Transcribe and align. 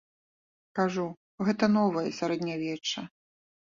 Кажу, 0.79 1.05
гэта 1.51 1.71
новае 1.79 2.07
сярэднявечча. 2.25 3.11